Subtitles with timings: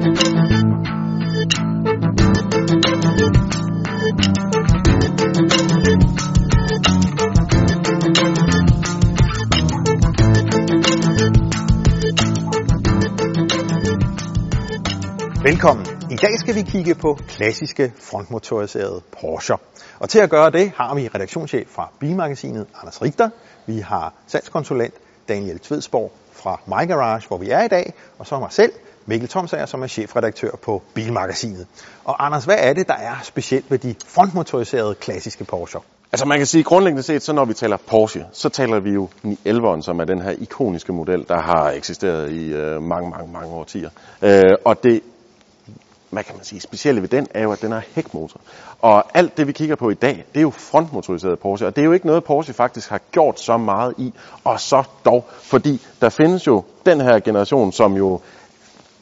[0.00, 0.80] Velkommen.
[16.10, 19.56] I dag skal vi kigge på klassiske frontmotoriserede Porsche.
[19.98, 23.30] Og til at gøre det har vi redaktionschef fra Bilmagasinet, Anders Richter.
[23.66, 24.94] Vi har salgskonsulent
[25.28, 27.94] Daniel Tvedsborg fra My Garage, hvor vi er i dag.
[28.18, 28.72] Og så mig selv,
[29.06, 31.66] Mikkel Thomsager, som er chefredaktør på Bilmagasinet.
[32.04, 35.80] Og Anders, hvad er det, der er specielt ved de frontmotoriserede klassiske Porsche?
[36.12, 39.08] Altså man kan sige, grundlæggende set, så når vi taler Porsche, så taler vi jo
[39.24, 43.48] 911'eren, som er den her ikoniske model, der har eksisteret i øh, mange, mange, mange
[43.48, 43.90] årtier.
[44.22, 45.02] Øh, og det
[46.10, 48.40] hvad kan man sige, specielle ved den er jo, at den har hækmotor.
[48.80, 51.82] Og alt det, vi kigger på i dag, det er jo frontmotoriseret Porsche, og det
[51.82, 54.12] er jo ikke noget, Porsche faktisk har gjort så meget i,
[54.44, 58.20] og så dog, fordi der findes jo den her generation, som jo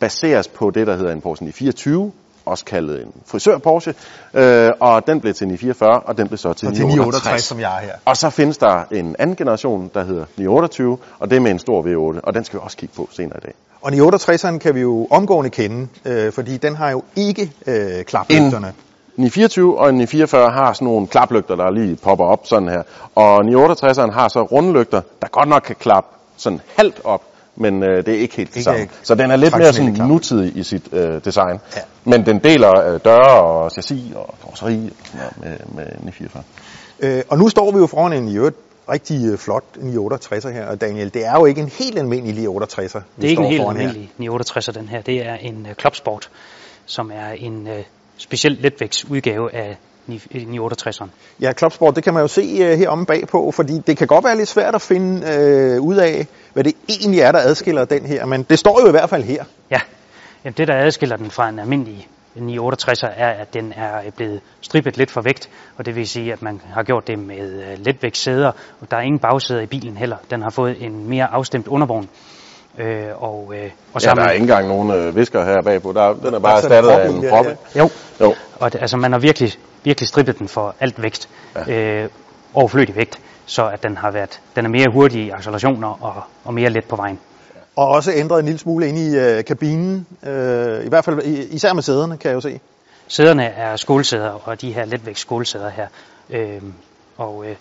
[0.00, 2.12] baseres på det, der hedder en Porsche 924,
[2.46, 3.94] også kaldet en frisør Porsche,
[4.34, 7.60] øh, og den blev til 944, og den blev så til, så til 968, som
[7.60, 7.92] jeg er her.
[8.04, 11.58] Og så findes der en anden generation, der hedder 928, og det er med en
[11.58, 13.54] stor V8, og den skal vi også kigge på senere i dag.
[13.80, 18.72] Og 968'eren kan vi jo omgående kende, øh, fordi den har jo ikke øh, klaplygterne.
[19.16, 22.82] 924 og en 944 har sådan nogle klaplygter, der lige popper op sådan her.
[23.14, 27.22] Og 968'eren har så rundlygter, der godt nok kan klappe sådan halvt op,
[27.60, 28.88] men øh, det er ikke helt det samme.
[29.02, 30.08] Så den er lidt mere sådan klap.
[30.08, 31.60] nutidig i sit øh, design.
[31.76, 31.80] Ja.
[32.04, 34.76] Men den deler øh, døre og chassis og karosseri
[35.40, 36.42] med, med 944.
[37.00, 38.56] Øh, og nu står vi jo foran en i øvrigt
[38.90, 43.00] rigtig øh, flot 968'er her, og Daniel, det er jo ikke en helt almindelig 968'er,
[43.16, 45.00] Det er ikke en helt almindelig 968'er, den her.
[45.00, 46.30] Det er en uh, Clubsport,
[46.86, 47.84] som er en uh,
[48.16, 49.76] speciel letvægts udgave af
[50.08, 51.08] 968'eren.
[51.40, 54.36] Ja, Clubsport, det kan man jo se uh, heromme bagpå, fordi det kan godt være
[54.36, 55.16] lidt svært at finde
[55.78, 56.26] uh, ud af,
[56.58, 59.24] hvad det egentlig er, der adskiller den her, men det står jo i hvert fald
[59.24, 59.44] her.
[59.70, 59.80] Ja,
[60.44, 64.96] Jamen, det der adskiller den fra en almindelig 968 er, at den er blevet strippet
[64.96, 68.90] lidt for vægt, og det vil sige, at man har gjort det med letvægtssæder, og
[68.90, 70.16] der er ingen bagsæder i bilen heller.
[70.30, 72.08] Den har fået en mere afstemt undervogn.
[72.78, 75.92] Øh, og, øh, og ja, der er ikke engang nogen øh, visker her bagpå.
[75.92, 77.56] Der, den er bare erstattet af en proppe.
[77.74, 77.80] Ja.
[77.80, 77.90] Jo,
[78.20, 78.34] jo.
[78.60, 79.52] og det, altså, man har virkelig,
[79.84, 81.28] virkelig strippet den for alt vægt.
[81.66, 82.02] Ja.
[82.02, 82.08] Øh,
[82.54, 86.54] overflødig vægt, så at den har været, den er mere hurtig i accelerationer og, og
[86.54, 87.18] mere let på vejen.
[87.76, 91.72] Og også ændret en lille smule ind i øh, kabinen, øh, i hvert fald især
[91.72, 92.60] med sæderne, kan jeg jo se.
[93.08, 95.86] Sæderne er skålsæder, og de her letvægt skålsæder her.
[96.30, 96.62] Øh,
[97.16, 97.56] og øh,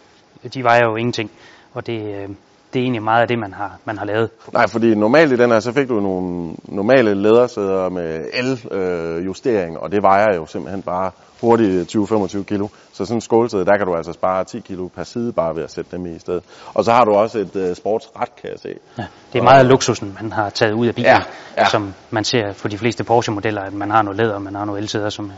[0.53, 1.31] de vejer jo ingenting,
[1.73, 2.29] og det, øh,
[2.73, 4.29] det er egentlig meget af det, man har, man har lavet.
[4.53, 9.81] Nej, fordi normalt i den her, så fik du nogle normale lædersæder med el-justering, øh,
[9.81, 11.11] og det vejer jo simpelthen bare
[11.41, 12.67] hurtigt 20-25 kilo.
[12.93, 15.63] Så sådan en skålsæde, der kan du altså spare 10 kilo per side bare ved
[15.63, 16.43] at sætte dem i stedet.
[16.73, 18.69] Og så har du også et uh, sportsret, kan jeg se.
[18.97, 21.21] Ja, det er meget af luksusen, man har taget ud af bilen, ja,
[21.57, 21.69] ja.
[21.69, 24.79] som man ser for de fleste Porsche-modeller, at man har noget læder, man har noget
[24.79, 25.31] elsæder, som,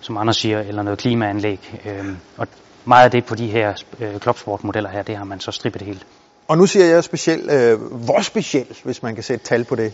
[0.00, 1.80] som Anders siger, eller noget klimaanlæg.
[1.86, 2.48] Øhm, og
[2.84, 6.06] meget af det på de her øh, Clubsport-modeller her, det har man så strippet helt.
[6.50, 9.92] Og nu siger jeg specielt, øh, hvor specielt, hvis man kan sætte tal på det?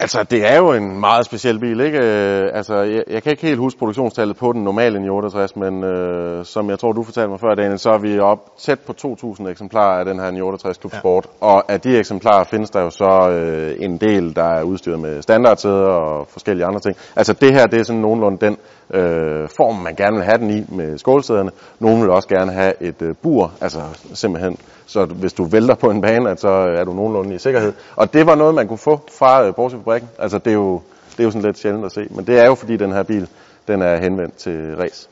[0.00, 1.98] Altså, det er jo en meget speciel bil, ikke?
[1.98, 6.44] Øh, altså, jeg, jeg kan ikke helt huske produktionstallet på den normale 968, men øh,
[6.44, 9.48] som jeg tror, du fortalte mig før, Daniel, så er vi op tæt på 2.000
[9.48, 10.98] eksemplarer af den her 968 Club ja.
[10.98, 11.26] Sport.
[11.40, 15.22] Og af de eksemplarer findes der jo så øh, en del, der er udstyret med
[15.22, 16.96] standardsæder og forskellige andre ting.
[17.16, 18.56] Altså, det her, det er sådan nogenlunde den
[18.94, 21.50] øh, form, man gerne vil have den i med skålsæderne.
[21.78, 23.80] Nogle vil også gerne have et øh, bur, altså
[24.14, 24.58] simpelthen
[24.88, 27.72] så hvis du vælter på en bane, at så er du nogenlunde i sikkerhed.
[27.96, 29.54] Og det var noget, man kunne få fra øh,
[29.88, 30.08] Porsche-fabrikken.
[30.18, 32.46] Altså det er, jo, det er jo sådan lidt sjældent at se, men det er
[32.46, 33.28] jo fordi den her bil,
[33.68, 35.08] den er henvendt til race.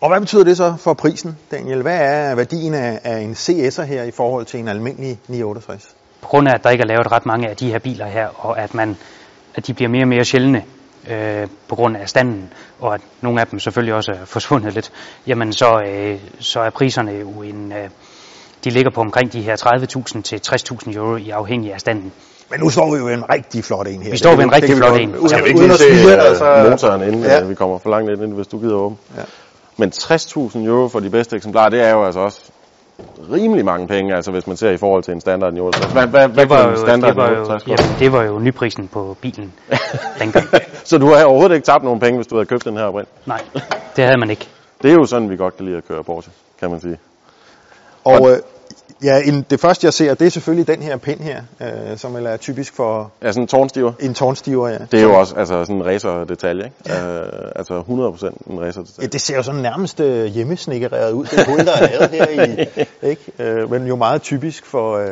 [0.00, 1.82] Og hvad betyder det så for prisen, Daniel?
[1.82, 5.96] Hvad er værdien af, af en CS'er her i forhold til en almindelig 968?
[6.20, 8.28] På grund af, at der ikke er lavet ret mange af de her biler her,
[8.36, 8.96] og at, man,
[9.54, 10.64] at de bliver mere og mere sjældne
[11.10, 14.92] øh, på grund af standen, og at nogle af dem selvfølgelig også er forsvundet lidt,
[15.26, 17.90] jamen så, øh, så er priserne jo en, øh,
[18.64, 19.56] de ligger på omkring de her
[20.16, 22.12] 30.000 til 60.000 euro i afhængig af standen.
[22.50, 24.10] Men nu står vi jo en rigtig flot en her.
[24.10, 25.16] Vi står ved en rigtig flot en.
[25.16, 27.44] Uden, vi ikke se altså, motoren inden ja.
[27.44, 28.96] vi kommer for langt ind, hvis du gider åbne.
[29.16, 29.22] Ja.
[29.76, 32.40] Men 60.000 euro for de bedste eksemplarer, det er jo altså også
[33.32, 36.28] rimelig mange penge, altså hvis man ser i forhold til en standard New Hvad, hvad,
[36.28, 39.52] hvad var jo, standard det var jo, ja, det var jo nyprisen på bilen
[40.20, 40.46] dengang.
[40.84, 43.06] så du har overhovedet ikke tabt nogen penge, hvis du havde købt den her oprind?
[43.26, 43.40] Nej,
[43.96, 44.48] det havde man ikke.
[44.82, 46.98] Det er jo sådan, vi godt kan lide at køre Porsche, kan man sige.
[48.04, 48.38] Og, og, øh,
[49.02, 52.26] Ja, en, det første jeg ser, det er selvfølgelig den her pind her, øh, som
[52.26, 53.92] er typisk for Ja, sådan en tårnstiver.
[54.00, 54.68] en tårnstiver.
[54.68, 54.78] Ja.
[54.92, 56.76] Det er jo også altså, sådan en racer-detalje, ikke?
[56.86, 57.20] Ja.
[57.20, 57.84] Øh, altså 100%
[58.52, 59.02] en racer-detalje.
[59.02, 62.44] Ja, det ser jo sådan nærmest øh, hjemmesnikkereret ud, det hul, der er lavet her
[62.46, 62.66] i,
[63.10, 63.22] ikke?
[63.38, 65.06] Øh, men jo meget typisk for, øh,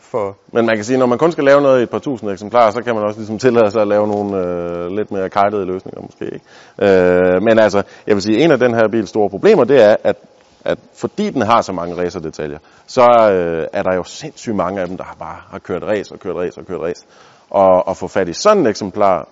[0.00, 2.30] for Men man kan sige, når man kun skal lave noget i et par tusind
[2.30, 5.64] eksemplarer, så kan man også ligesom tillade sig at lave nogle øh, lidt mere kajtede
[5.66, 6.24] løsninger måske.
[6.24, 6.94] Ikke?
[7.34, 9.96] Øh, men altså, jeg vil sige, en af den her bils store problemer, det er,
[10.04, 10.16] at,
[10.64, 13.02] at fordi den har så mange racerdetaljer, så
[13.32, 16.20] øh, er der jo sindssygt mange af dem, der har bare har kørt race og
[16.20, 17.04] kørt race og kørt race.
[17.50, 19.28] Og at få fat i sådan et eksemplar,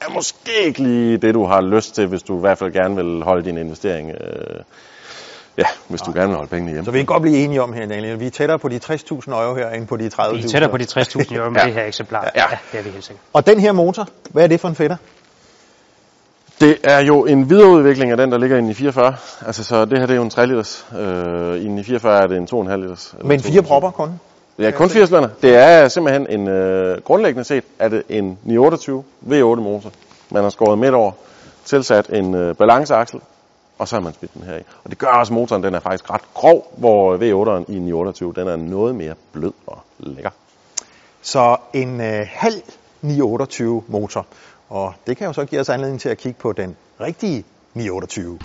[0.00, 2.96] er måske ikke lige det, du har lyst til, hvis du i hvert fald gerne
[2.96, 4.10] vil holde din investering.
[4.10, 4.60] Øh,
[5.58, 6.84] ja, hvis du gerne vil holde pengene hjemme.
[6.84, 8.20] Så vi kan godt blive enige om her, Daniel.
[8.20, 10.34] Vi er tættere på de 60.000 euro her, end på de 30.000.
[10.34, 11.66] Vi er tættere på de 60.000 euro med Ja.
[11.66, 12.30] det her eksemplar.
[12.36, 12.42] Ja.
[12.50, 13.24] ja, det er vi helt sikkert.
[13.32, 14.96] Og den her motor, hvad er det for en fætter?
[16.60, 19.16] Det er jo en videreudvikling af den, der ligger inde i 44.
[19.46, 20.86] Altså, så det her det er jo en 3 liters.
[20.98, 23.12] Øh, inde i 44 er det en 2,5 liters.
[23.12, 23.66] eller Men fire 2,7.
[23.66, 24.20] propper kun?
[24.58, 25.28] Ja, kun 80 cylinder.
[25.42, 29.90] Det er simpelthen en, øh, grundlæggende set, er det en 928 V8 motor.
[30.30, 31.12] Man har skåret midt over,
[31.64, 33.20] tilsat en øh, balanceaksel,
[33.78, 34.62] og så har man smidt den her i.
[34.84, 38.32] Og det gør også, at motoren den er faktisk ret grov, hvor V8'eren i 928,
[38.36, 40.30] den er noget mere blød og lækker.
[41.22, 42.62] Så en øh, halv
[43.02, 44.26] 928 motor.
[44.68, 47.44] Og det kan jo så give os anledning til at kigge på den rigtige
[47.74, 48.38] 928.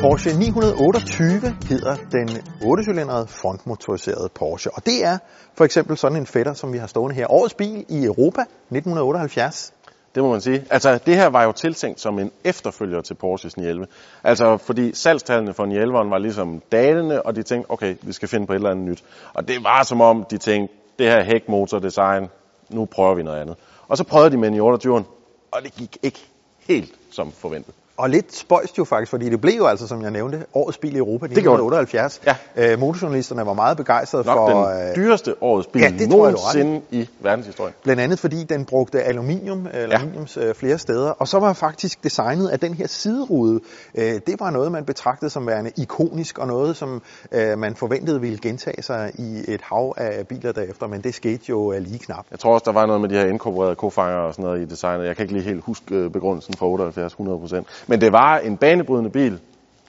[0.00, 2.28] Porsche 928 hedder den
[2.62, 4.70] 8-cylindrede frontmotoriserede Porsche.
[4.74, 5.18] Og det er
[5.54, 7.32] for eksempel sådan en fætter, som vi har stående her.
[7.32, 9.72] Årets bil i Europa 1978.
[10.14, 10.64] Det må man sige.
[10.70, 13.86] Altså, det her var jo tiltænkt som en efterfølger til Porsches 911.
[14.24, 18.46] Altså, fordi salgstallene for 911'eren var ligesom dalende, og de tænkte, okay, vi skal finde
[18.46, 19.04] på et eller andet nyt.
[19.34, 22.28] Og det var som om, de tænkte, det her hækmotordesign,
[22.70, 23.56] nu prøver vi noget andet.
[23.88, 25.04] Og så prøvede de med 928'eren,
[25.50, 26.26] og det gik ikke
[26.58, 27.74] helt som forventet.
[27.98, 30.94] Og lidt spøjst jo faktisk, fordi det blev jo altså, som jeg nævnte, årets bil
[30.94, 31.32] i Europa det.
[31.32, 32.20] 1978.
[32.26, 32.72] Ja.
[32.72, 34.64] Øh, motorjournalisterne var meget begejstrede Nok for...
[34.68, 36.40] den øh, dyreste årets bil ja, det tror jeg, i.
[36.40, 37.74] nogensinde i verdenshistorien.
[37.82, 41.10] Blandt andet fordi den brugte aluminium, øh, aluminiums øh, flere steder.
[41.10, 43.60] Og så var faktisk designet af den her siderude,
[43.94, 47.02] øh, det var noget, man betragtede som værende ikonisk, og noget, som
[47.32, 51.42] øh, man forventede ville gentage sig i et hav af biler derefter, men det skete
[51.48, 52.24] jo øh, lige knap.
[52.30, 54.64] Jeg tror også, der var noget med de her inkorporerede kofanger og sådan noget i
[54.64, 55.06] designet.
[55.06, 57.62] Jeg kan ikke lige helt huske øh, begrundelsen fra 78 100%.
[57.88, 59.40] Men det var en banebrydende bil,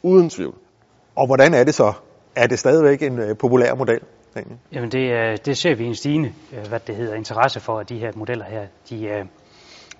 [0.03, 0.55] uden tvivl.
[1.15, 1.93] Og hvordan er det så?
[2.35, 3.99] Er det stadigvæk en øh, populær model?
[4.35, 4.57] Daniel?
[4.71, 7.89] Jamen det, er- det ser vi en stigende, øh, hvad det hedder, interesse for, at
[7.89, 9.25] de her modeller her, de, øh,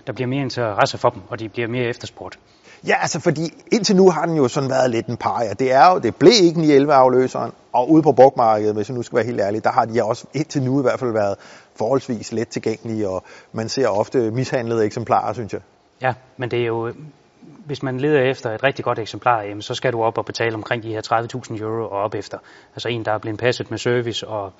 [0.07, 2.39] der bliver mere interesse for dem, og de bliver mere efterspurgt.
[2.87, 3.41] Ja, altså fordi
[3.71, 5.43] indtil nu har den jo sådan været lidt en par.
[5.59, 8.95] Det er jo, det blev ikke en 11 afløseren, og ude på brugmarkedet, hvis jeg
[8.97, 11.35] nu skal være helt ærlig, der har de også indtil nu i hvert fald været
[11.75, 13.23] forholdsvis let tilgængelige, og
[13.53, 15.61] man ser ofte mishandlede eksemplarer, synes jeg.
[16.01, 16.93] Ja, men det er jo,
[17.41, 20.55] hvis man leder efter et rigtig godt eksemplar, jamen, så skal du op og betale
[20.55, 22.37] omkring de her 30.000 euro og op efter.
[22.75, 24.53] Altså en, der er blevet passet med service og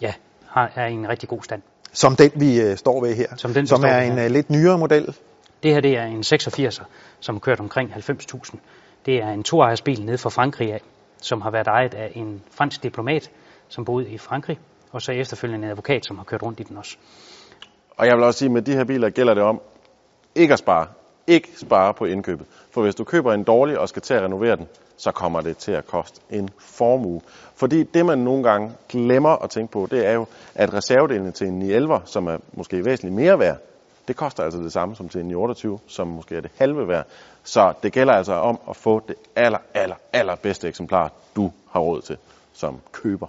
[0.00, 0.12] ja,
[0.46, 1.62] har, er i en rigtig god stand.
[1.92, 4.24] Som den, vi øh, står ved her, Som den, som er en her.
[4.24, 5.16] øh, lidt nyere model.
[5.62, 6.84] Det her det er en 86'er,
[7.20, 8.56] som har kørt omkring 90.000.
[9.06, 10.80] Det er en toejersbil nede fra Frankrig af,
[11.22, 13.30] som har været ejet af en fransk diplomat,
[13.68, 14.58] som boede i Frankrig,
[14.92, 16.96] og så efterfølgende en advokat, som har kørt rundt i den også.
[17.96, 19.60] Og jeg vil også sige, at med de her biler gælder det om
[20.34, 20.86] ikke at spare.
[21.30, 22.46] Ikke spare på indkøbet.
[22.70, 25.56] For hvis du køber en dårlig og skal til at renovere den, så kommer det
[25.56, 27.20] til at koste en formue.
[27.54, 31.46] Fordi det, man nogle gange glemmer at tænke på, det er jo, at reservedelene til
[31.46, 33.56] en 911, som er måske væsentligt mere værd,
[34.08, 37.06] det koster altså det samme som til en 928, som måske er det halve værd.
[37.44, 41.80] Så det gælder altså om at få det aller, aller, aller bedste eksemplar, du har
[41.80, 42.16] råd til
[42.52, 43.26] som køber.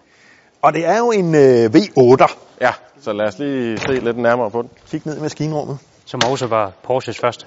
[0.62, 2.36] Og det er jo en øh, V8.
[2.62, 2.72] Ja,
[3.02, 4.70] så lad os lige se lidt nærmere på den.
[4.88, 5.78] Kig ned i maskinrummet.
[6.06, 7.46] Som også var Porsches første.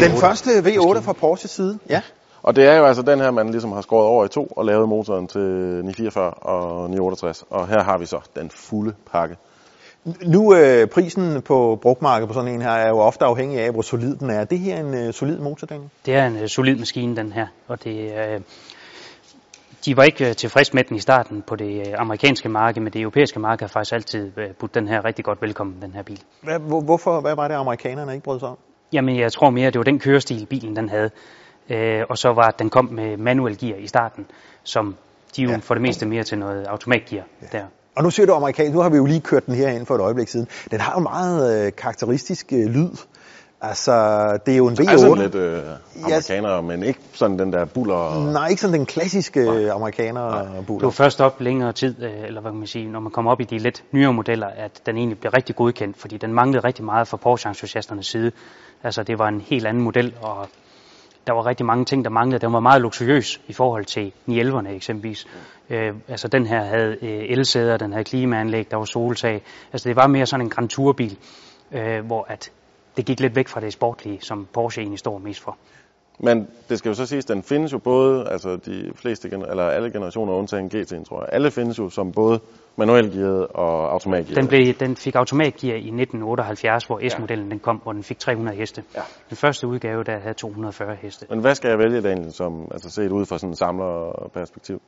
[0.00, 1.78] Den første V8 fra Porsches side.
[1.90, 2.02] Ja.
[2.42, 4.64] Og det er jo altså den her, man ligesom har skåret over i to og
[4.64, 7.44] lavet motoren til 944 og 968.
[7.50, 9.36] Og her har vi så den fulde pakke.
[10.26, 13.82] Nu øh, prisen på brugmarkedet på sådan en her er jo ofte afhængig af, hvor
[13.82, 14.40] solid den er.
[14.40, 15.88] Er det her en øh, solid motor, Daniel?
[16.06, 17.46] Det er en øh, solid maskine, den her.
[17.68, 18.40] Og det, øh,
[19.84, 22.92] de var ikke øh, tilfreds med den i starten på det øh, amerikanske marked, men
[22.92, 26.02] det europæiske marked har faktisk altid øh, budt den her rigtig godt velkommen, den her
[26.02, 26.22] bil.
[26.42, 28.58] Hvad, hvor, hvorfor, hvad var det, amerikanerne ikke brød sig om?
[28.92, 31.10] Jamen, jeg tror mere, det var den kørestil, bilen den havde.
[31.70, 34.26] Øh, og så var, at den kom med manuel gear i starten,
[34.62, 34.94] som
[35.36, 35.56] de jo Ja.
[35.56, 37.58] for det meste mere til noget automatgear ja.
[37.58, 37.64] der.
[37.96, 39.94] Og nu siger du amerikansk, nu har vi jo lige kørt den her ind for
[39.94, 40.48] et øjeblik siden.
[40.70, 42.88] Den har jo meget øh, karakteristisk øh, lyd.
[43.60, 43.92] Altså,
[44.46, 44.82] det er jo en V8.
[44.82, 45.62] Det er sådan lidt øh,
[46.04, 48.32] amerikanere, men ikke sådan den der buller.
[48.32, 50.86] Nej, ikke sådan den klassiske øh, amerikaner Det buller.
[50.86, 53.40] var først op længere tid, øh, eller hvad kan man sige, når man kommer op
[53.40, 56.84] i de lidt nyere modeller, at den egentlig blev rigtig godkendt, fordi den manglede rigtig
[56.84, 58.32] meget fra Porsche-entusiasternes side.
[58.86, 60.48] Altså, det var en helt anden model, og
[61.26, 62.46] der var rigtig mange ting, der manglede.
[62.46, 65.26] Den var meget luksuriøs i forhold til 911'erne eksempelvis.
[65.70, 69.42] Øh, altså den her havde øh, elsæder, den havde klimaanlæg, der var soltag.
[69.72, 71.18] Altså det var mere sådan en Grand Tour-bil,
[71.72, 72.50] øh, hvor at
[72.96, 75.56] det gik lidt væk fra det sportlige, som Porsche egentlig står mest for.
[76.18, 79.90] Men det skal jo så siges, den findes jo både, altså de fleste, eller alle
[79.90, 81.28] generationer undtagen GT'en, tror jeg.
[81.32, 82.40] Alle findes jo som både
[82.76, 84.36] manuelgearet og automatgearet.
[84.36, 88.56] Den, blev, den fik automatgear i 1978, hvor S-modellen den kom, hvor den fik 300
[88.56, 88.82] heste.
[88.94, 89.00] Ja.
[89.28, 91.26] Den første udgave, der havde 240 heste.
[91.30, 94.80] Men hvad skal jeg vælge, Daniel, som, altså set ud fra sådan en samlerperspektiv?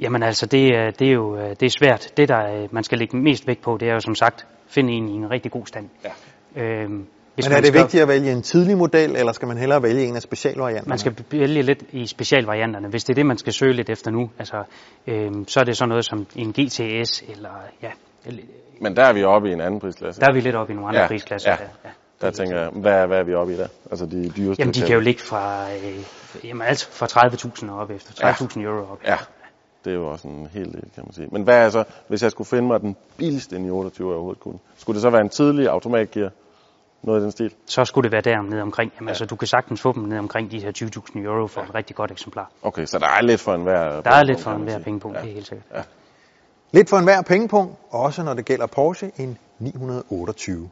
[0.00, 2.12] Jamen altså, det, er- det er jo øh, det er svært.
[2.16, 4.92] Det, der øh, man skal lægge mest vægt på, det er jo som sagt, finde
[4.92, 5.88] en i en rigtig god stand.
[6.04, 6.62] Ja.
[6.62, 9.56] Øhm, hvis Men er det skal, vigtigt at vælge en tidlig model, eller skal man
[9.58, 10.88] hellere vælge en af specialvarianterne?
[10.88, 12.88] Man skal vælge lidt i specialvarianterne.
[12.88, 14.64] Hvis det er det, man skal søge lidt efter nu, altså,
[15.06, 17.50] øhm, så er det sådan noget som en GTS, eller
[17.82, 17.90] ja,
[18.80, 20.20] Men der er vi oppe i en anden prisklasse.
[20.20, 21.50] der er vi lidt oppe i nogle andre Ja, prisklasser.
[21.50, 21.56] ja.
[21.56, 21.90] Der, ja.
[22.20, 23.68] Der tænker jeg, hvad, hvad er vi oppe i der?
[23.90, 26.04] Altså de dyreste Jamen, de kan jo ligge fra, øh,
[26.44, 28.32] jamen, altså fra 30.000 og op efter.
[28.32, 28.98] 30.000 euro op.
[29.06, 29.16] Ja,
[29.84, 31.28] det er jo også en helt del, kan man sige.
[31.32, 34.40] Men hvad er så, hvis jeg skulle finde mig den billigste i 28 jeg overhovedet
[34.40, 34.58] kunne?
[34.76, 36.30] Skulle det så være en tidlig automatgear?
[37.02, 37.54] Noget i den stil?
[37.66, 38.92] Så skulle det være der nede omkring.
[38.96, 40.72] Jamen, altså, du kan sagtens få dem ned omkring de her
[41.16, 42.50] 20.000 euro for et rigtig godt eksemplar.
[42.62, 45.22] Okay, så der er lidt for enhver Der er lidt for enhver pengepunkt, Ja.
[45.22, 45.88] det er helt sikkert.
[46.72, 50.70] Lidt for enhver pengepunkt, også når det gælder Porsche, en 928.